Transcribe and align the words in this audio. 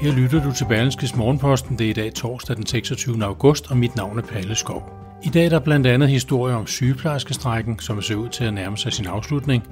Her 0.00 0.12
lytter 0.12 0.44
du 0.44 0.52
til 0.52 0.64
Berlingskes 0.64 1.16
Morgenposten. 1.16 1.78
Det 1.78 1.86
er 1.86 1.90
i 1.90 1.92
dag 1.92 2.14
torsdag 2.14 2.56
den 2.56 2.66
26. 2.66 3.24
august, 3.24 3.70
og 3.70 3.76
mit 3.76 3.96
navn 3.96 4.18
er 4.18 4.22
Palle 4.22 4.54
Skov. 4.54 4.92
I 5.22 5.28
dag 5.28 5.44
er 5.44 5.48
der 5.48 5.58
blandt 5.58 5.86
andet 5.86 6.08
historie 6.08 6.54
om 6.54 6.66
sygeplejerskestrækken, 6.66 7.78
som 7.78 8.02
ser 8.02 8.14
ud 8.14 8.28
til 8.28 8.44
at 8.44 8.54
nærme 8.54 8.78
sig 8.78 8.92
sin 8.92 9.06
afslutning, 9.06 9.62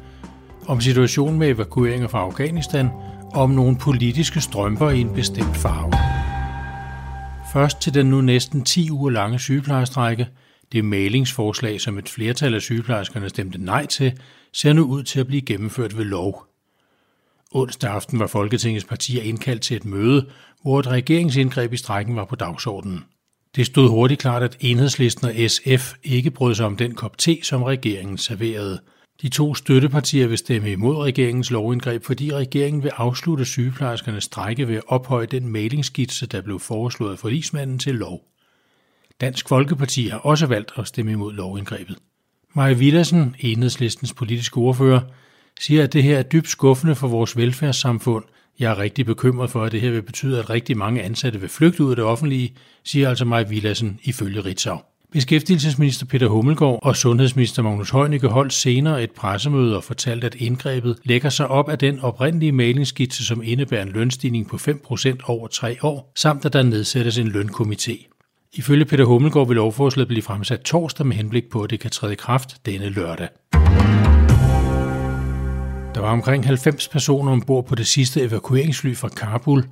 om 0.67 0.81
situationen 0.81 1.39
med 1.39 1.49
evakueringer 1.49 2.09
fra 2.09 2.19
Afghanistan, 2.19 2.91
og 3.35 3.43
om 3.43 3.51
nogle 3.51 3.77
politiske 3.77 4.41
strømper 4.41 4.91
i 4.91 5.01
en 5.01 5.15
bestemt 5.15 5.57
farve. 5.57 5.93
Først 7.53 7.81
til 7.81 7.95
den 7.95 8.07
nu 8.07 8.21
næsten 8.21 8.65
10 8.65 8.91
uger 8.91 9.11
lange 9.11 9.39
sygeplejestrække. 9.39 10.29
Det 10.73 10.85
malingsforslag, 10.85 11.81
som 11.81 11.99
et 11.99 12.09
flertal 12.09 12.55
af 12.55 12.61
sygeplejerskerne 12.61 13.29
stemte 13.29 13.65
nej 13.65 13.87
til, 13.87 14.13
ser 14.53 14.73
nu 14.73 14.83
ud 14.83 15.03
til 15.03 15.21
at 15.21 15.27
blive 15.27 15.43
gennemført 15.43 15.99
ved 15.99 16.05
lov. 16.05 16.48
Onsdag 17.53 17.91
aften 17.91 18.19
var 18.19 18.27
Folketingets 18.27 18.85
partier 18.85 19.23
indkaldt 19.23 19.63
til 19.63 19.77
et 19.77 19.85
møde, 19.85 20.27
hvor 20.63 20.81
et 20.81 20.87
regeringsindgreb 20.87 21.73
i 21.73 21.77
strækken 21.77 22.17
var 22.17 22.25
på 22.25 22.37
dagsordenen. 22.37 23.05
Det 23.57 23.67
stod 23.67 23.89
hurtigt 23.89 24.21
klart, 24.21 24.43
at 24.43 24.57
enhedslisten 24.61 25.29
og 25.29 25.35
SF 25.49 25.95
ikke 26.03 26.31
brød 26.31 26.55
sig 26.55 26.67
om 26.67 26.77
den 26.77 26.95
kop 26.95 27.19
te, 27.19 27.39
som 27.43 27.63
regeringen 27.63 28.19
serverede. 28.19 28.81
De 29.23 29.29
to 29.29 29.55
støttepartier 29.55 30.27
vil 30.27 30.39
stemme 30.39 30.73
imod 30.73 30.97
regeringens 30.97 31.51
lovindgreb, 31.51 32.05
fordi 32.05 32.33
regeringen 32.35 32.83
vil 32.83 32.93
afslutte 32.97 33.45
sygeplejerskernes 33.45 34.25
strække 34.25 34.69
ved 34.69 34.77
at 34.77 34.83
ophøje 34.89 35.27
den 35.27 35.49
mailingsskitse, 35.49 36.27
der 36.27 36.41
blev 36.41 36.61
foreslået 36.61 37.13
af 37.13 37.19
forlismanden 37.19 37.79
til 37.79 37.95
lov. 37.95 38.21
Dansk 39.21 39.49
Folkeparti 39.49 40.09
har 40.09 40.19
også 40.19 40.47
valgt 40.47 40.73
at 40.77 40.87
stemme 40.87 41.13
imod 41.13 41.33
lovindgrebet. 41.33 41.99
Maja 42.55 42.73
Villersen, 42.73 43.37
enhedslistens 43.41 44.13
politiske 44.13 44.57
ordfører, 44.57 45.01
siger, 45.61 45.85
at 45.85 45.93
det 45.93 46.03
her 46.03 46.19
er 46.19 46.23
dybt 46.23 46.49
skuffende 46.49 46.95
for 46.95 47.09
vores 47.09 47.37
velfærdssamfund. 47.37 48.25
Jeg 48.59 48.71
er 48.71 48.79
rigtig 48.79 49.07
bekymret 49.07 49.51
for, 49.51 49.65
at 49.65 49.73
det 49.73 49.81
her 49.81 49.91
vil 49.91 50.03
betyde, 50.03 50.39
at 50.39 50.51
rigtig 50.51 50.77
mange 50.77 51.03
ansatte 51.03 51.41
vil 51.41 51.49
flygte 51.49 51.85
ud 51.85 51.91
af 51.91 51.97
det 51.97 52.05
offentlige, 52.05 52.55
siger 52.85 53.09
altså 53.09 53.25
Maja 53.25 53.49
Villassen 53.49 54.01
ifølge 54.03 54.41
Ritzau. 54.41 54.79
Beskæftigelsesminister 55.13 56.07
Peter 56.07 56.29
Hummelgaard 56.29 56.79
og 56.83 56.97
sundhedsminister 56.97 57.63
Magnus 57.63 57.91
Heunicke 57.91 58.29
holdt 58.29 58.53
senere 58.53 59.03
et 59.03 59.11
pressemøde 59.11 59.77
og 59.77 59.85
fortalte, 59.85 60.27
at 60.27 60.35
indgrebet 60.35 60.99
lægger 61.05 61.29
sig 61.29 61.49
op 61.49 61.69
af 61.69 61.79
den 61.79 62.01
oprindelige 62.01 62.53
malingsskitse, 62.53 63.27
som 63.27 63.43
indebærer 63.45 63.83
en 63.83 63.89
lønstigning 63.89 64.49
på 64.49 64.57
5% 64.57 65.17
over 65.25 65.49
tre 65.49 65.77
år, 65.83 66.13
samt 66.17 66.45
at 66.45 66.53
der 66.53 66.63
nedsættes 66.63 67.19
en 67.19 67.29
lønkomité. 67.29 68.09
Ifølge 68.53 68.85
Peter 68.85 69.05
Hummelgaard 69.05 69.49
vil 69.49 69.55
lovforslaget 69.55 70.09
blive 70.09 70.23
fremsat 70.23 70.61
torsdag 70.61 71.07
med 71.07 71.17
henblik 71.17 71.51
på, 71.51 71.63
at 71.63 71.71
det 71.71 71.81
kan 71.81 71.91
træde 71.91 72.13
i 72.13 72.17
kraft 72.17 72.67
denne 72.67 72.89
lørdag. 72.89 73.29
Der 75.99 76.05
var 76.05 76.13
omkring 76.13 76.47
90 76.47 76.89
personer 76.89 77.33
ombord 77.33 77.67
på 77.67 77.75
det 77.75 77.87
sidste 77.87 78.23
evakueringsfly 78.23 78.95
fra 78.95 79.09
Kabul. 79.09 79.65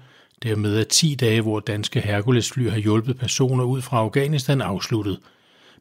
Dermed 0.43 0.79
er 0.79 0.85
10 0.85 1.15
dage, 1.15 1.41
hvor 1.41 1.61
danske 1.61 2.01
Hercules-fly 2.01 2.71
har 2.71 2.79
hjulpet 2.79 3.19
personer 3.19 3.65
ud 3.65 3.83
fra 3.83 3.99
Afghanistan 3.99 4.61
afsluttet. 4.61 5.19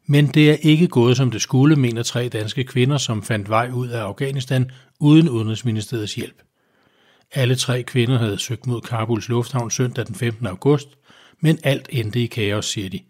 Men 0.06 0.26
det 0.26 0.50
er 0.50 0.56
ikke 0.60 0.88
gået, 0.88 1.16
som 1.16 1.30
det 1.30 1.42
skulle, 1.42 1.76
mener 1.76 2.02
tre 2.02 2.28
danske 2.28 2.64
kvinder, 2.64 2.98
som 2.98 3.22
fandt 3.22 3.48
vej 3.48 3.70
ud 3.74 3.88
af 3.88 4.00
Afghanistan 4.00 4.70
uden 5.00 5.28
Udenrigsministeriets 5.28 6.14
hjælp. 6.14 6.42
Alle 7.32 7.54
tre 7.54 7.82
kvinder 7.82 8.18
havde 8.18 8.38
søgt 8.38 8.66
mod 8.66 8.80
Kabuls 8.80 9.28
lufthavn 9.28 9.70
søndag 9.70 10.06
den 10.06 10.14
15. 10.14 10.46
august, 10.46 10.88
men 11.40 11.58
alt 11.64 11.88
endte 11.90 12.22
i 12.22 12.26
kaos, 12.26 12.66
siger 12.66 12.90
de. 12.90 13.00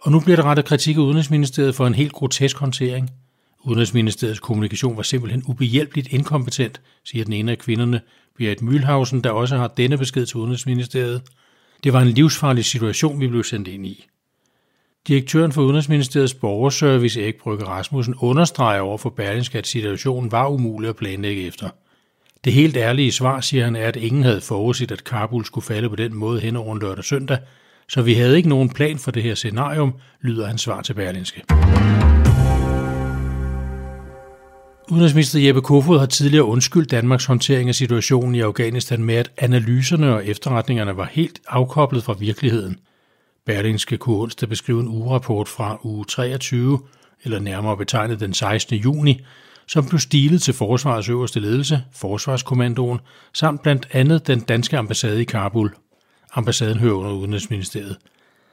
Og 0.00 0.12
nu 0.12 0.20
bliver 0.20 0.36
der 0.36 0.44
rettet 0.44 0.64
kritik 0.64 0.96
af 0.96 1.00
Udenrigsministeriet 1.00 1.74
for 1.74 1.86
en 1.86 1.94
helt 1.94 2.12
grotesk 2.12 2.56
håndtering– 2.56 3.10
Udenrigsministeriets 3.64 4.40
kommunikation 4.40 4.96
var 4.96 5.02
simpelthen 5.02 5.42
ubehjælpeligt 5.46 6.08
inkompetent, 6.08 6.80
siger 7.04 7.24
den 7.24 7.32
ene 7.32 7.50
af 7.50 7.58
kvinderne, 7.58 8.00
Berit 8.38 8.62
Mühlhausen, 8.62 9.20
der 9.20 9.30
også 9.30 9.56
har 9.56 9.68
denne 9.68 9.98
besked 9.98 10.26
til 10.26 10.36
Udenrigsministeriet. 10.36 11.22
Det 11.84 11.92
var 11.92 12.00
en 12.00 12.08
livsfarlig 12.08 12.64
situation, 12.64 13.20
vi 13.20 13.28
blev 13.28 13.44
sendt 13.44 13.68
ind 13.68 13.86
i. 13.86 14.06
Direktøren 15.08 15.52
for 15.52 15.62
Udenrigsministeriets 15.62 16.34
borgerservice, 16.34 17.22
Erik 17.22 17.36
Brygge 17.36 17.64
Rasmussen, 17.64 18.14
understreger 18.20 18.80
over 18.80 18.98
for 18.98 19.10
Berlingske, 19.10 19.58
at 19.58 19.66
situationen 19.66 20.32
var 20.32 20.48
umulig 20.48 20.88
at 20.88 20.96
planlægge 20.96 21.46
efter. 21.46 21.68
Det 22.44 22.52
helt 22.52 22.76
ærlige 22.76 23.12
svar, 23.12 23.40
siger 23.40 23.64
han, 23.64 23.76
er, 23.76 23.88
at 23.88 23.96
ingen 23.96 24.22
havde 24.22 24.40
forudset, 24.40 24.92
at 24.92 25.04
Kabul 25.04 25.44
skulle 25.44 25.64
falde 25.64 25.88
på 25.88 25.96
den 25.96 26.14
måde 26.14 26.40
hen 26.40 26.56
over 26.56 26.78
lørdag 26.78 27.04
søndag, 27.04 27.38
så 27.88 28.02
vi 28.02 28.14
havde 28.14 28.36
ikke 28.36 28.48
nogen 28.48 28.68
plan 28.68 28.98
for 28.98 29.10
det 29.10 29.22
her 29.22 29.34
scenarium, 29.34 29.94
lyder 30.20 30.46
hans 30.46 30.60
svar 30.60 30.82
til 30.82 30.94
Berlingske. 30.94 31.42
Udenrigsminister 34.90 35.40
Jeppe 35.40 35.60
Kofod 35.60 35.98
har 35.98 36.06
tidligere 36.06 36.44
undskyldt 36.44 36.90
Danmarks 36.90 37.24
håndtering 37.24 37.68
af 37.68 37.74
situationen 37.74 38.34
i 38.34 38.40
Afghanistan 38.40 39.04
med, 39.04 39.14
at 39.14 39.30
analyserne 39.38 40.14
og 40.14 40.26
efterretningerne 40.26 40.96
var 40.96 41.08
helt 41.12 41.40
afkoblet 41.48 42.04
fra 42.04 42.16
virkeligheden. 42.18 42.76
Berlingske 43.46 43.96
kunne 43.96 44.16
onsdag 44.16 44.48
beskrive 44.48 44.80
en 44.80 44.88
ugerapport 44.88 45.48
fra 45.48 45.78
uge 45.82 46.04
23, 46.04 46.80
eller 47.24 47.38
nærmere 47.38 47.76
betegnet 47.76 48.20
den 48.20 48.34
16. 48.34 48.78
juni, 48.78 49.20
som 49.66 49.88
blev 49.88 49.98
stilet 49.98 50.42
til 50.42 50.54
Forsvarets 50.54 51.08
øverste 51.08 51.40
ledelse, 51.40 51.82
Forsvarskommandoen, 51.92 52.98
samt 53.34 53.62
blandt 53.62 53.88
andet 53.92 54.26
den 54.26 54.40
danske 54.40 54.78
ambassade 54.78 55.20
i 55.20 55.24
Kabul. 55.24 55.74
Ambassaden 56.34 56.78
hører 56.78 56.94
under 56.94 57.12
Udenrigsministeriet. 57.12 57.96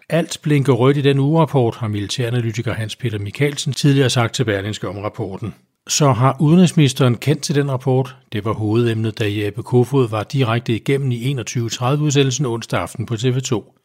Alt 0.10 0.40
blinker 0.44 0.74
rødt 0.74 0.98
i 0.98 1.02
den 1.02 1.20
ugerapport, 1.20 1.76
har 1.76 1.88
militæranalytiker 1.88 2.74
Hans 2.74 2.96
Peter 2.96 3.20
Mikkelsen 3.20 3.74
tidligere 3.74 4.10
sagt 4.10 4.36
til 4.36 4.44
Berlingske 4.44 4.90
om 4.90 4.98
rapporten. 4.98 5.54
Så 5.88 6.12
har 6.12 6.38
udenrigsministeren 6.40 7.16
kendt 7.18 7.42
til 7.44 7.56
den 7.56 7.72
rapport? 7.72 8.16
Det 8.34 8.46
var 8.46 8.54
hovedemnet, 8.54 9.20
da 9.20 9.26
Jeppe 9.28 9.64
Kofod 9.64 10.10
var 10.10 10.24
direkte 10.24 10.76
igennem 10.76 11.12
i 11.12 11.34
21.30-udsendelsen 11.34 12.46
onsdag 12.46 12.80
aften 12.80 13.06
på 13.06 13.14
TV2. 13.14 13.78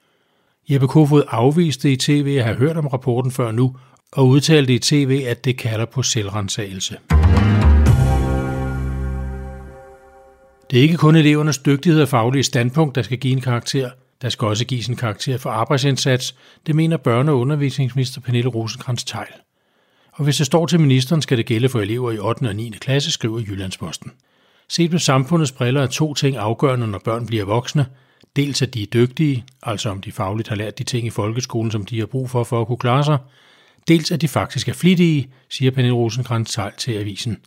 Jeppe 0.71 0.89
Kofod 0.89 1.23
afviste 1.29 1.93
i 1.93 1.97
tv 1.97 2.37
at 2.39 2.45
have 2.45 2.57
hørt 2.57 2.77
om 2.77 2.87
rapporten 2.87 3.31
før 3.31 3.51
nu, 3.51 3.77
og 4.13 4.29
udtalte 4.29 4.75
i 4.75 4.79
tv, 4.79 5.25
at 5.27 5.45
det 5.45 5.59
kalder 5.59 5.85
på 5.85 6.03
selvrensagelse. 6.03 6.97
Det 10.71 10.79
er 10.79 10.83
ikke 10.83 10.97
kun 10.97 11.17
elevernes 11.17 11.59
dygtighed 11.59 12.03
og 12.03 12.09
faglige 12.09 12.43
standpunkt, 12.43 12.95
der 12.95 13.03
skal 13.03 13.19
give 13.19 13.33
en 13.33 13.41
karakter. 13.41 13.91
Der 14.23 14.29
skal 14.29 14.49
også 14.49 14.65
gives 14.65 14.87
en 14.87 14.97
karakter 14.97 15.39
for 15.39 15.51
arbejdsindsats, 15.51 16.35
det 16.67 16.77
mener 16.77 16.97
børne- 16.97 17.31
og 17.31 17.39
undervisningsminister 17.39 18.21
Pernille 18.21 18.51
rosenkrantz 18.51 19.05
teil 19.05 19.33
og 20.17 20.25
hvis 20.25 20.37
det 20.37 20.47
står 20.47 20.67
til 20.67 20.81
ministeren, 20.81 21.23
skal 21.23 21.39
det 21.39 21.47
gælde 21.47 21.69
for 21.69 21.81
elever 21.81 22.11
i 22.11 22.19
8. 22.19 22.49
og 22.49 22.57
9. 22.57 22.71
klasse, 22.71 23.11
skriver 23.11 23.41
Jyllandsposten. 23.41 24.13
Set 24.69 24.91
med 24.91 24.99
samfundets 24.99 25.53
briller 25.53 25.83
er 25.83 25.87
to 25.87 26.15
ting 26.15 26.37
afgørende, 26.37 26.87
når 26.87 26.99
børn 26.99 27.27
bliver 27.27 27.45
voksne. 27.45 27.87
Dels 28.37 28.63
at 28.63 28.75
de 28.75 28.83
er 28.83 28.87
dygtige, 28.87 29.45
altså 29.63 29.91
om 29.91 30.01
de 30.01 30.13
fagligt 30.13 30.49
har 30.49 30.57
lært 30.57 30.79
de 30.79 30.85
ting 30.85 31.07
i 31.07 31.11
folkeskolen, 31.11 31.71
som 31.71 31.85
de 31.85 31.99
har 31.99 32.07
brug 32.07 32.31
for 32.31 32.45
for 32.45 32.61
at 32.61 32.67
kunne 32.67 32.79
klare 32.79 33.05
sig. 33.05 33.19
Dels 33.89 34.11
at 34.11 34.21
de 34.21 34.29
faktisk 34.29 34.69
er 34.69 34.73
flittige, 34.73 35.29
siger 35.51 35.71
Pernille 35.71 35.95
rosenkrantz 35.95 36.59
til 36.79 36.93
avisen. 36.93 37.39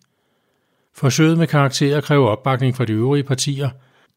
Forsøget 0.96 1.38
med 1.38 1.48
karakterer 1.48 2.02
kræver 2.02 2.28
opbakning 2.28 2.76
fra 2.76 2.86
de 2.86 2.94
øvrige 2.94 3.24
partier, 3.24 3.70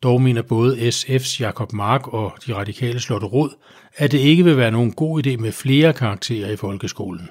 dog 0.03 0.23
mener 0.23 0.43
både 0.43 0.89
SF's 0.89 1.41
Jakob 1.41 1.73
Mark 1.73 2.09
og 2.09 2.33
de 2.47 2.55
radikale 2.55 3.01
Slotte 3.01 3.27
Rod, 3.27 3.51
at 3.97 4.13
det 4.13 4.19
ikke 4.19 4.45
vil 4.45 4.57
være 4.57 4.71
nogen 4.71 4.93
god 4.93 5.27
idé 5.27 5.37
med 5.37 5.53
flere 5.53 5.93
karakterer 5.93 6.51
i 6.51 6.57
folkeskolen. 6.57 7.29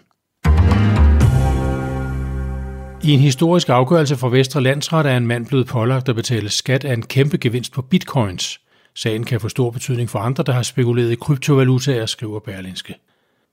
I 3.04 3.12
en 3.12 3.20
historisk 3.20 3.70
afgørelse 3.70 4.18
fra 4.18 4.30
Vestre 4.30 4.62
Landsret 4.62 5.06
er 5.06 5.18
en 5.18 5.28
mand 5.28 5.46
blevet 5.46 5.68
pålagt 5.68 6.10
at 6.10 6.16
betale 6.16 6.50
skat 6.50 6.86
af 6.86 6.94
en 6.94 7.02
kæmpe 7.02 7.38
gevinst 7.38 7.74
på 7.74 7.82
bitcoins. 7.82 8.62
Sagen 8.96 9.24
kan 9.24 9.40
få 9.42 9.50
stor 9.50 9.72
betydning 9.72 10.10
for 10.10 10.20
andre, 10.20 10.44
der 10.44 10.54
har 10.54 10.64
spekuleret 10.64 11.12
i 11.12 11.16
kryptovalutaer, 11.16 12.06
skriver 12.06 12.40
Berlinske. 12.40 12.96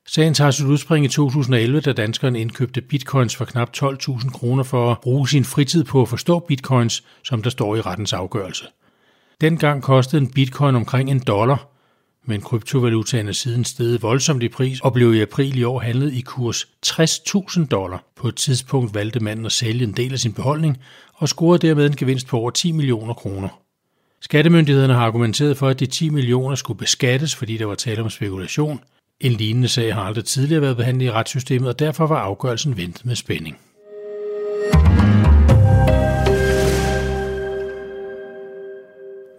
Sagen 0.06 0.34
tager 0.34 0.50
sit 0.50 0.66
udspring 0.66 1.04
i 1.04 1.08
2011, 1.08 1.80
da 1.80 1.92
danskeren 1.92 2.36
indkøbte 2.36 2.80
bitcoins 2.80 3.36
for 3.36 3.44
knap 3.44 3.70
12.000 3.76 4.30
kroner 4.30 4.62
for 4.62 4.90
at 4.90 5.00
bruge 5.00 5.28
sin 5.28 5.44
fritid 5.44 5.84
på 5.84 6.02
at 6.02 6.08
forstå 6.08 6.38
bitcoins, 6.38 7.04
som 7.24 7.42
der 7.42 7.50
står 7.50 7.76
i 7.76 7.80
rettens 7.80 8.12
afgørelse. 8.12 8.64
Dengang 9.40 9.82
kostede 9.82 10.22
en 10.22 10.30
bitcoin 10.30 10.74
omkring 10.74 11.10
en 11.10 11.18
dollar 11.18 11.77
men 12.28 12.40
kryptovalutaen 12.40 13.28
er 13.28 13.32
siden 13.32 13.64
steget 13.64 14.02
voldsomt 14.02 14.42
i 14.42 14.48
pris 14.48 14.80
og 14.80 14.92
blev 14.92 15.14
i 15.14 15.20
april 15.20 15.58
i 15.58 15.64
år 15.64 15.78
handlet 15.78 16.12
i 16.12 16.20
kurs 16.20 16.69
60.000 16.86 17.66
dollar. 17.66 18.04
På 18.16 18.28
et 18.28 18.36
tidspunkt 18.36 18.94
valgte 18.94 19.20
manden 19.20 19.46
at 19.46 19.52
sælge 19.52 19.84
en 19.84 19.92
del 19.92 20.12
af 20.12 20.19
sin 20.19 20.32
beholdning 20.32 20.78
og 21.14 21.28
scorede 21.28 21.66
dermed 21.66 21.86
en 21.86 21.96
gevinst 21.96 22.26
på 22.26 22.38
over 22.38 22.50
10 22.50 22.72
millioner 22.72 23.14
kroner. 23.14 23.48
Skattemyndighederne 24.20 24.94
har 24.94 25.06
argumenteret 25.06 25.56
for, 25.56 25.69
at 25.69 25.80
de 25.80 25.86
10 25.86 26.08
millioner 26.08 26.54
skulle 26.54 26.78
beskattes, 26.78 27.34
fordi 27.34 27.56
der 27.56 27.66
var 27.66 27.75
tale 27.75 28.02
om 28.02 28.10
spekulation. 28.10 28.81
En 29.20 29.32
lignende 29.32 29.69
sag 29.69 29.94
har 29.94 30.02
aldrig 30.02 30.24
tidligere 30.24 30.62
været 30.62 30.76
behandlet 30.76 31.06
i 31.06 31.10
retssystemet, 31.10 31.69
og 31.69 31.78
derfor 31.78 32.06
var 32.06 32.19
afgørelsen 32.19 32.76
ventet 32.76 33.06
med 33.06 33.16
spænding. 33.16 33.58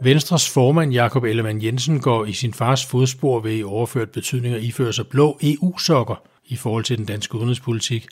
Venstres 0.01 0.49
formand 0.49 0.91
Jakob 0.91 1.23
Ellemann 1.23 1.63
Jensen 1.63 1.99
går 1.99 2.25
i 2.25 2.33
sin 2.33 2.53
fars 2.53 2.85
fodspor 2.85 3.39
ved 3.39 3.55
i 3.55 3.63
overført 3.63 4.09
betydning 4.09 4.55
at 4.55 4.63
iføre 4.63 4.93
sig 4.93 5.07
blå 5.07 5.39
EU-sokker 5.43 6.15
i 6.45 6.55
forhold 6.55 6.83
til 6.83 6.97
den 6.97 7.05
danske 7.05 7.35
udenrigspolitik. 7.35 8.07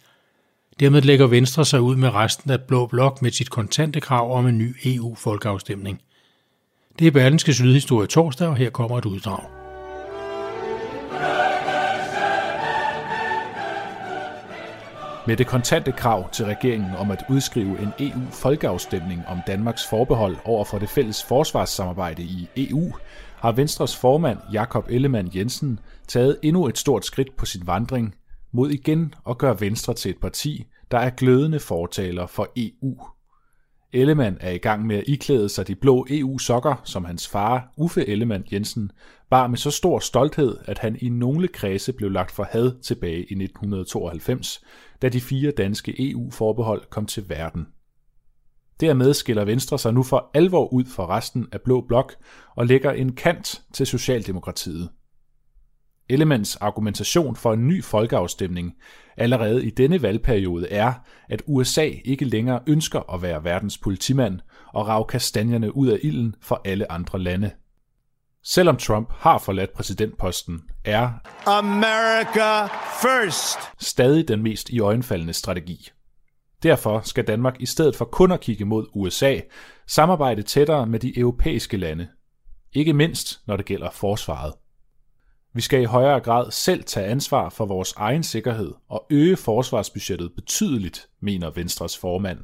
Dermed 0.80 1.02
lægger 1.02 1.28
Venstre 1.28 1.66
sig 1.66 1.82
ud 1.82 1.96
med 1.96 2.14
resten 2.14 2.52
af 2.52 2.62
Blå 2.62 2.86
Blok 2.86 3.22
med 3.22 3.32
sit 3.32 3.50
kontante 3.50 4.02
krav 4.02 4.38
om 4.38 4.48
en 4.48 4.58
ny 4.58 4.76
EU-folkeafstemning. 4.86 6.02
Det 7.00 7.08
er 7.08 7.12
Berlinske 7.12 7.54
Sydhistorie 7.54 8.08
torsdag, 8.08 8.48
og 8.48 8.56
her 8.56 8.70
kommer 8.70 8.98
et 8.98 9.06
uddrag. 9.06 9.67
Med 15.28 15.38
det 15.38 15.48
kontante 15.48 15.92
krav 15.92 16.30
til 16.30 16.46
regeringen 16.46 16.96
om 16.96 17.12
at 17.12 17.24
udskrive 17.30 17.80
en 17.80 17.90
EU-folkeafstemning 18.00 19.24
om 19.28 19.40
Danmarks 19.48 19.88
forbehold 19.90 20.38
over 20.46 20.66
for 20.66 20.80
det 20.80 20.90
fælles 20.90 21.24
forsvarssamarbejde 21.24 22.24
i 22.24 22.48
EU, 22.58 22.94
har 23.36 23.52
Venstres 23.52 23.96
formand 23.96 24.38
Jakob 24.54 24.88
Ellemann 24.90 25.32
Jensen 25.36 25.80
taget 26.08 26.38
endnu 26.44 26.68
et 26.68 26.78
stort 26.78 27.06
skridt 27.06 27.36
på 27.38 27.46
sin 27.46 27.68
vandring 27.68 28.16
mod 28.52 28.70
igen 28.70 29.14
at 29.30 29.38
gøre 29.38 29.62
Venstre 29.62 29.94
til 29.94 30.12
et 30.12 30.18
parti, 30.22 30.66
der 30.92 30.98
er 30.98 31.10
glødende 31.10 31.60
fortaler 31.60 32.26
for 32.26 32.52
EU. 32.56 32.98
Ellemann 33.94 34.38
er 34.40 34.52
i 34.52 34.58
gang 34.58 34.86
med 34.86 34.96
at 34.96 35.04
iklæde 35.08 35.50
sig 35.50 35.68
de 35.68 35.76
blå 35.76 36.08
EU-sokker, 36.10 36.82
som 36.84 37.06
hans 37.06 37.28
far, 37.28 37.74
Uffe 37.78 38.08
Ellemann 38.08 38.46
Jensen, 38.52 38.92
bar 39.30 39.48
med 39.48 39.58
så 39.58 39.72
stor 39.72 40.00
stolthed, 40.00 40.58
at 40.66 40.80
han 40.80 40.98
i 41.02 41.10
nogle 41.10 41.48
kredse 41.48 41.94
blev 41.94 42.12
lagt 42.12 42.32
for 42.32 42.48
had 42.52 42.82
tilbage 42.82 43.18
i 43.18 43.44
1992, 43.44 44.64
da 45.02 45.10
de 45.10 45.22
fire 45.22 45.52
danske 45.52 46.12
EU-forbehold 46.12 46.82
kom 46.90 47.06
til 47.06 47.30
verden. 47.30 47.68
Dermed 48.80 49.14
skiller 49.14 49.46
Venstre 49.46 49.80
sig 49.80 49.94
nu 49.94 50.04
for 50.04 50.32
alvor 50.34 50.74
ud 50.74 50.86
fra 50.86 51.18
resten 51.18 51.48
af 51.52 51.62
Blå 51.62 51.82
Blok 51.82 52.16
og 52.56 52.66
lægger 52.66 52.92
en 52.92 53.16
kant 53.16 53.62
til 53.74 53.88
Socialdemokratiet. 53.88 54.90
Elements 56.10 56.56
argumentation 56.56 57.36
for 57.36 57.54
en 57.54 57.68
ny 57.68 57.84
folkeafstemning 57.84 58.74
allerede 59.18 59.66
i 59.66 59.70
denne 59.70 60.02
valgperiode 60.02 60.70
er, 60.70 60.94
at 61.30 61.44
USA 61.48 61.90
ikke 62.06 62.26
længere 62.26 62.60
ønsker 62.68 63.14
at 63.14 63.22
være 63.22 63.44
verdens 63.44 63.78
politimand 63.78 64.40
og 64.74 64.88
rave 64.88 65.06
kastanjerne 65.06 65.76
ud 65.76 65.88
af 65.88 66.00
ilden 66.04 66.36
for 66.42 66.62
alle 66.66 66.92
andre 66.92 67.20
lande. 67.20 67.52
Selvom 68.50 68.78
Trump 68.78 69.10
har 69.12 69.38
forladt 69.38 69.74
præsidentposten, 69.74 70.62
er 70.86 71.10
America 71.46 72.66
First 73.02 73.58
stadig 73.80 74.28
den 74.28 74.44
mest 74.44 74.70
iøjnefaldende 74.70 75.34
strategi. 75.34 75.90
Derfor 76.64 77.02
skal 77.02 77.28
Danmark 77.28 77.62
i 77.62 77.66
stedet 77.66 77.96
for 77.96 78.06
kun 78.06 78.32
at 78.32 78.40
kigge 78.42 78.66
mod 78.66 78.88
USA, 78.94 79.40
samarbejde 79.88 80.42
tættere 80.42 80.88
med 80.88 81.00
de 81.00 81.20
europæiske 81.20 81.78
lande. 81.78 82.08
Ikke 82.74 82.94
mindst, 82.94 83.42
når 83.48 83.58
det 83.58 83.66
gælder 83.66 83.90
forsvaret. 83.92 84.54
Vi 85.54 85.62
skal 85.62 85.82
i 85.82 85.86
højere 85.86 86.20
grad 86.20 86.52
selv 86.52 86.84
tage 86.84 87.08
ansvar 87.08 87.50
for 87.50 87.66
vores 87.66 87.94
egen 87.98 88.24
sikkerhed 88.24 88.74
og 88.90 89.08
øge 89.10 89.38
forsvarsbudgettet 89.38 90.32
betydeligt, 90.36 91.10
mener 91.22 91.50
Venstres 91.50 91.98
formand. 91.98 92.40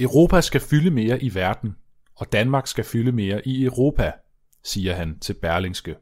Europa 0.00 0.40
skal 0.40 0.60
fylde 0.60 0.90
mere 0.90 1.22
i 1.22 1.34
verden, 1.34 1.76
og 2.16 2.32
Danmark 2.32 2.66
skal 2.66 2.84
fylde 2.84 3.12
mere 3.12 3.48
i 3.48 3.64
Europa, 3.64 4.12
siger 4.64 4.94
han 4.94 5.18
til 5.18 5.34
Berlingske. 5.34 5.96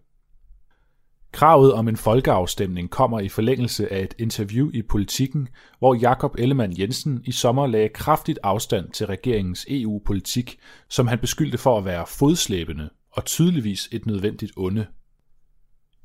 Kravet 1.33 1.73
om 1.73 1.89
en 1.89 1.97
folkeafstemning 1.97 2.91
kommer 2.91 3.21
i 3.21 3.29
forlængelse 3.29 3.93
af 3.93 4.03
et 4.03 4.15
interview 4.19 4.71
i 4.75 4.83
Politiken, 4.83 5.49
hvor 5.79 5.95
Jakob 5.95 6.35
Ellemann 6.39 6.79
Jensen 6.79 7.23
i 7.25 7.33
sommer 7.33 7.67
lagde 7.67 7.89
kraftigt 7.89 8.39
afstand 8.43 8.91
til 8.91 9.07
regeringens 9.07 9.67
EU-politik, 9.69 10.59
som 10.89 11.07
han 11.07 11.19
beskyldte 11.19 11.59
for 11.59 11.79
at 11.79 11.85
være 11.85 12.07
fodslæbende 12.07 12.91
og 13.13 13.25
tydeligvis 13.25 13.89
et 13.93 14.07
nødvendigt 14.07 14.53
onde. 14.57 14.87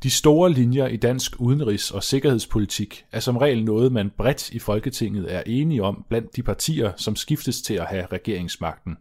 De 0.03 0.09
store 0.09 0.51
linjer 0.53 0.87
i 0.87 0.97
dansk 0.97 1.35
udenrigs- 1.39 1.91
og 1.91 2.03
sikkerhedspolitik 2.03 3.05
er 3.11 3.19
som 3.19 3.37
regel 3.37 3.63
noget, 3.63 3.91
man 3.91 4.11
bredt 4.17 4.51
i 4.51 4.59
Folketinget 4.59 5.35
er 5.35 5.43
enige 5.45 5.83
om 5.83 6.05
blandt 6.09 6.35
de 6.35 6.43
partier, 6.43 6.91
som 6.97 7.15
skiftes 7.15 7.61
til 7.61 7.73
at 7.73 7.87
have 7.87 8.05
regeringsmagten. 8.05 8.97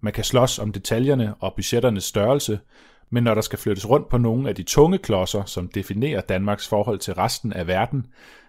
Man 0.00 0.12
kan 0.12 0.24
slås 0.24 0.58
om 0.58 0.72
detaljerne 0.72 1.34
og 1.34 1.54
budgetternes 1.56 2.04
størrelse, 2.04 2.60
men 3.10 3.24
når 3.24 3.34
der 3.34 3.40
skal 3.40 3.58
flyttes 3.58 3.88
rundt 3.88 4.08
på 4.08 4.18
nogle 4.18 4.48
af 4.48 4.54
de 4.54 4.62
tunge 4.62 4.98
klodser, 4.98 5.44
som 5.44 5.68
definerer 5.68 6.20
Danmarks 6.20 6.68
forhold 6.68 6.98
til 6.98 7.14
resten 7.14 7.52
af 7.52 7.66
verden, 7.66 8.06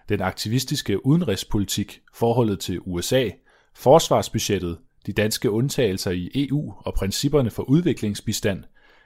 den 0.10 0.22
aktivistiske 0.22 1.06
udenrigspolitik, 1.06 2.01
forholdet 2.13 2.60
til 2.60 2.80
USA, 2.81 3.30
forsvarsbudgettet, 3.75 4.78
de 5.06 5.13
danske 5.13 5.51
undtagelser 5.51 6.12
i 6.12 6.30
EU 6.34 6.74
og 6.78 6.94
principperne 6.94 7.50
for 7.50 7.63
udviklingsbistand, 7.63 8.63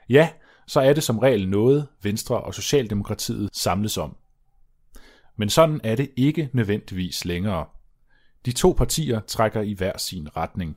ja, 0.08 0.28
så 0.66 0.80
er 0.80 0.92
det 0.92 1.02
som 1.02 1.18
regel 1.18 1.48
noget, 1.48 1.86
Venstre 2.02 2.40
og 2.40 2.54
Socialdemokratiet 2.54 3.50
samles 3.52 3.98
om. 3.98 4.16
Men 5.36 5.50
sådan 5.50 5.80
er 5.84 5.96
det 5.96 6.10
ikke 6.16 6.50
nødvendigvis 6.52 7.24
længere. 7.24 7.66
De 8.46 8.52
to 8.52 8.74
partier 8.78 9.20
trækker 9.20 9.60
i 9.60 9.72
hver 9.72 9.98
sin 9.98 10.36
retning. 10.36 10.76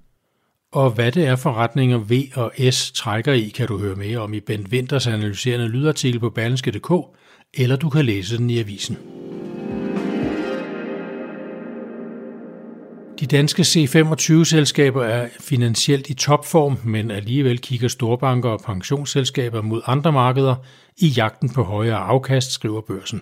Og 0.74 0.92
hvad 0.92 1.12
det 1.12 1.25
er 1.25 1.36
for 1.36 1.54
retninger 1.54 1.98
V 1.98 2.12
og 2.36 2.52
S 2.72 2.92
trækker 2.92 3.34
i, 3.34 3.48
kan 3.56 3.68
du 3.68 3.78
høre 3.78 3.96
mere 3.96 4.18
om 4.18 4.34
i 4.34 4.40
Bent 4.40 4.68
Winters 4.68 5.08
analyserende 5.08 5.68
lydartikel 5.68 6.19
på 6.19 6.30
berlingske.dk, 6.30 6.92
eller 7.54 7.75
du 7.75 7.90
kan 7.90 8.06
læse 8.06 8.38
den 8.38 8.50
i 8.50 8.60
avisen. 8.60 8.98
De 13.19 13.25
danske 13.25 13.62
C25-selskaber 13.62 15.04
er 15.04 15.28
finansielt 15.40 16.10
i 16.10 16.14
topform, 16.14 16.78
men 16.84 17.12
alligevel 17.12 17.60
kigger 17.60 17.88
storbanker 17.88 18.50
og 18.50 18.62
pensionsselskaber 18.66 19.62
mod 19.62 19.81
andre 19.86 20.12
markeder 20.12 20.56
i 20.98 21.08
jagten 21.08 21.50
på 21.50 21.63
højere 21.63 21.98
afkast, 21.98 22.52
skriver 22.52 22.81
børsen. 22.81 23.22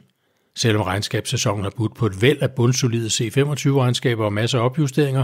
Selvom 0.55 0.81
regnskabssæsonen 0.81 1.63
har 1.63 1.71
budt 1.77 1.95
på 1.95 2.05
et 2.05 2.21
væld 2.21 2.41
af 2.41 2.51
bundsolide 2.51 3.07
C25-regnskaber 3.07 4.25
og 4.25 4.33
masser 4.33 4.59
af 4.59 4.65
opjusteringer, 4.65 5.23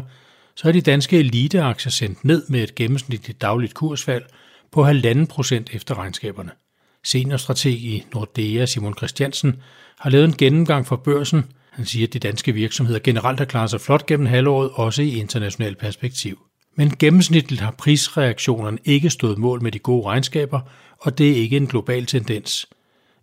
så 0.56 0.68
er 0.68 0.72
de 0.72 0.82
danske 0.82 1.20
eliteaktier 1.20 1.92
sendt 1.92 2.26
ned 2.26 2.44
med 2.50 2.64
et 2.64 2.76
gennemsnitligt 2.76 3.42
dagligt 3.42 3.74
kursfald 3.74 4.24
på 4.72 4.88
1,5 4.88 5.26
procent 5.26 5.70
efter 5.74 5.98
regnskaberne. 5.98 6.52
Seniorstrateg 7.04 7.74
i 7.74 8.06
Nordea 8.14 8.66
Simon 8.66 8.98
Christiansen 8.98 9.62
har 10.00 10.10
lavet 10.10 10.26
en 10.26 10.38
gennemgang 10.38 10.88
for 10.88 10.96
børsen– 10.96 11.46
han 11.72 11.86
siger, 11.86 12.08
at 12.08 12.14
de 12.14 12.20
danske 12.20 12.54
virksomheder 12.54 13.00
generelt 13.00 13.40
har 13.40 13.46
klaret 13.46 13.70
sig 13.70 13.82
flot 13.82 14.06
gennem 14.06 14.26
halvåret, 14.26 14.72
også 14.74 15.02
i 15.02 15.20
internationalt 15.20 15.78
perspektiv. 15.78 16.40
Men 16.76 16.90
gennemsnitligt 17.00 17.62
har 17.62 17.72
prisreaktionerne 17.72 18.78
ikke 18.86 19.10
stået 19.10 19.38
mål 19.38 19.64
med 19.64 19.72
de 19.72 19.80
gode 19.80 20.06
regnskaber, 20.06 20.60
og 21.00 21.18
det 21.18 21.32
er 21.32 21.36
ikke 21.36 21.58
en 21.58 21.68
global 21.68 22.06
tendens. 22.06 22.68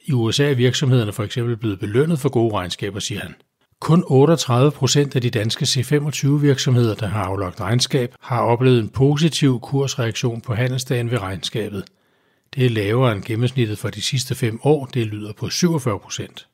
I 0.04 0.12
USA 0.12 0.50
er 0.50 0.54
virksomhederne 0.54 1.12
for 1.12 1.24
eksempel 1.24 1.56
blevet 1.56 1.80
belønnet 1.80 2.18
for 2.18 2.28
gode 2.28 2.54
regnskaber, 2.54 3.00
siger 3.00 3.20
han. 3.20 3.34
Kun 3.80 4.04
38 4.06 4.70
procent 4.70 5.16
af 5.16 5.22
de 5.22 5.30
danske 5.30 5.64
C25 5.64 6.28
virksomheder, 6.28 6.94
der 6.94 7.06
har 7.06 7.24
aflagt 7.24 7.60
regnskab, 7.60 8.14
har 8.20 8.40
oplevet 8.40 8.78
en 8.78 8.88
positiv 8.88 9.60
kursreaktion 9.60 10.40
på 10.40 10.54
handelsdagen 10.54 11.10
ved 11.10 11.18
regnskabet. 11.18 11.84
Det 12.54 12.66
er 12.66 12.70
lavere 12.70 13.12
end 13.12 13.22
gennemsnittet 13.22 13.78
for 13.78 13.88
de 13.88 14.02
sidste 14.02 14.34
fem 14.34 14.60
år, 14.62 14.86
det 14.86 15.06
lyder 15.06 15.32
på 15.32 15.48
47 15.48 15.98
procent. 15.98 16.48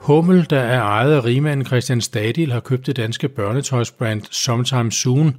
Hummel, 0.00 0.50
der 0.50 0.60
er 0.60 0.82
ejet 0.82 1.12
af 1.12 1.24
rigmanden 1.24 1.66
Christian 1.66 2.00
Stadil, 2.00 2.52
har 2.52 2.60
købt 2.60 2.86
det 2.86 2.96
danske 2.96 3.28
børnetøjsbrand 3.28 4.22
Sometime 4.30 4.92
Soon, 4.92 5.36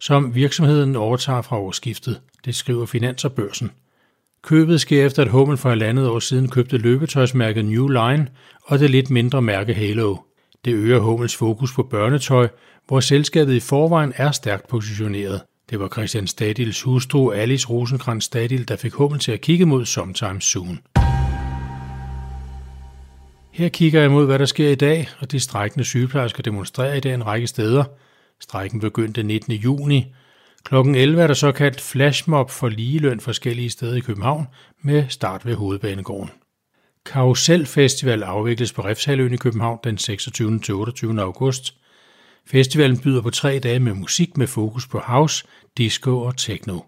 som 0.00 0.34
virksomheden 0.34 0.96
overtager 0.96 1.42
fra 1.42 1.58
årsskiftet. 1.58 2.20
Det 2.44 2.54
skriver 2.54 2.86
Finans 2.86 3.24
og 3.24 3.32
Børsen. 3.32 3.70
Købet 4.48 4.80
sker 4.80 5.06
efter, 5.06 5.22
at 5.22 5.28
Hummel 5.28 5.56
for 5.56 5.68
halvandet 5.68 6.08
år 6.08 6.18
siden 6.18 6.48
købte 6.48 6.78
løbetøjsmærket 6.78 7.64
New 7.64 7.88
Line 7.88 8.28
og 8.62 8.78
det 8.78 8.90
lidt 8.90 9.10
mindre 9.10 9.42
mærke 9.42 9.74
Halo. 9.74 10.16
Det 10.64 10.74
øger 10.74 10.98
Hummels 10.98 11.36
fokus 11.36 11.72
på 11.74 11.82
børnetøj, 11.82 12.48
hvor 12.86 13.00
selskabet 13.00 13.54
i 13.54 13.60
forvejen 13.60 14.12
er 14.16 14.30
stærkt 14.30 14.68
positioneret. 14.68 15.40
Det 15.70 15.80
var 15.80 15.88
Christian 15.88 16.26
Stadils 16.26 16.82
hustru 16.82 17.30
Alice 17.30 17.68
Rosenkrantz 17.68 18.24
Stadil, 18.24 18.68
der 18.68 18.76
fik 18.76 18.92
Hummel 18.92 19.20
til 19.20 19.32
at 19.32 19.40
kigge 19.40 19.66
mod 19.66 19.84
Sometime 19.84 20.40
Soon. 20.40 20.78
Her 23.52 23.68
kigger 23.68 24.00
jeg 24.00 24.10
mod, 24.10 24.26
hvad 24.26 24.38
der 24.38 24.46
sker 24.46 24.68
i 24.68 24.74
dag, 24.74 25.08
og 25.18 25.32
de 25.32 25.40
strækkende 25.40 25.84
sygeplejersker 25.84 26.42
demonstrerer 26.42 26.94
i 26.94 27.00
dag 27.00 27.14
en 27.14 27.26
række 27.26 27.46
steder. 27.46 27.84
Strækken 28.40 28.80
begyndte 28.80 29.22
19. 29.22 29.52
juni. 29.52 30.14
Klokken 30.68 30.94
11 30.94 31.22
er 31.22 31.26
der 31.26 31.34
såkaldt 31.34 31.80
flashmob 31.80 32.50
for 32.50 32.68
ligeløn 32.68 33.20
forskellige 33.20 33.70
steder 33.70 33.96
i 33.96 34.00
København 34.00 34.46
med 34.82 35.04
start 35.08 35.46
ved 35.46 35.54
Hovedbanegården. 35.54 36.30
Karusel 37.06 37.66
Festival 37.66 38.22
afvikles 38.22 38.72
på 38.72 38.84
Refshaløen 38.84 39.34
i 39.34 39.36
København 39.36 39.78
den 39.84 39.98
26. 39.98 40.58
til 40.58 40.74
28. 40.74 41.22
august. 41.22 41.74
Festivalen 42.46 42.98
byder 42.98 43.22
på 43.22 43.30
tre 43.30 43.58
dage 43.58 43.78
med 43.78 43.94
musik 43.94 44.36
med 44.36 44.46
fokus 44.46 44.86
på 44.86 44.98
house, 44.98 45.44
disco 45.78 46.20
og 46.20 46.36
techno. 46.36 46.80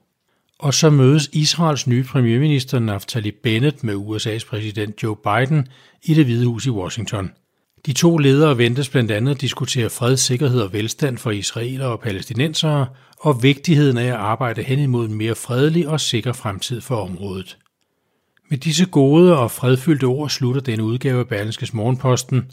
Og 0.59 0.75
så 0.75 0.91
mødes 0.91 1.31
Israels 1.33 1.87
nye 1.87 2.05
premierminister 2.05 2.79
Naftali 2.79 3.31
Bennett 3.31 3.85
med 3.85 3.95
USA's 3.95 4.49
præsident 4.49 5.03
Joe 5.03 5.17
Biden 5.17 5.69
i 6.03 6.15
det 6.15 6.25
hvide 6.25 6.47
hus 6.47 6.67
i 6.67 6.71
Washington. 6.71 7.31
De 7.87 7.93
to 7.93 8.17
ledere 8.17 8.59
ventes 8.59 8.89
blandt 8.89 9.11
andet 9.11 9.35
at 9.35 9.41
diskutere 9.41 9.91
fred, 9.91 10.17
sikkerhed 10.17 10.61
og 10.61 10.73
velstand 10.73 11.19
for 11.19 11.31
israelere 11.31 11.89
og 11.89 12.01
palæstinensere, 12.01 12.87
og 13.21 13.43
vigtigheden 13.43 13.99
af 13.99 14.07
at 14.07 14.12
arbejde 14.12 14.62
hen 14.62 14.79
imod 14.79 15.09
en 15.09 15.15
mere 15.15 15.35
fredelig 15.35 15.89
og 15.89 16.00
sikker 16.00 16.33
fremtid 16.33 16.81
for 16.81 16.97
området. 16.97 17.59
Med 18.50 18.59
disse 18.59 18.87
gode 18.87 19.39
og 19.39 19.50
fredfyldte 19.50 20.05
ord 20.05 20.31
slutter 20.31 20.61
denne 20.61 20.85
udgave 20.85 21.21
af 21.21 21.29
Berlingskes 21.29 21.75
Morgenposten. 21.75 22.50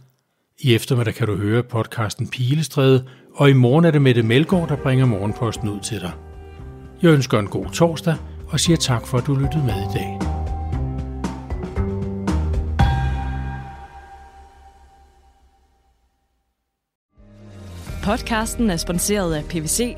I 0.60 0.76
eftermiddag 0.76 1.14
kan 1.14 1.28
du 1.28 1.36
høre 1.36 1.64
podcasten 1.64 2.28
Pilestræde, 2.28 3.08
og 3.36 3.50
i 3.50 3.54
morgen 3.54 3.86
er 3.86 3.92
det 3.92 4.02
Mette 4.02 4.24
Melgaard, 4.24 4.68
der 4.70 4.76
bringer 4.76 5.06
Morgenposten 5.06 5.70
ud 5.70 5.80
til 5.80 6.02
dig. 6.02 6.12
Jeg 7.02 7.12
ønsker 7.12 7.40
en 7.40 7.48
god 7.48 7.66
torsdag 7.66 8.16
og 8.48 8.60
siger 8.60 8.78
tak 8.78 9.08
for, 9.08 9.18
at 9.18 9.28
du 9.28 9.36
lyttede 9.36 9.64
med 9.64 9.74
i 9.74 9.94
dag. 9.94 10.20
Podcasten 18.04 18.70
er 18.70 18.78
sponsoreret 18.78 19.34
af 19.34 19.46
PVC. 19.46 19.98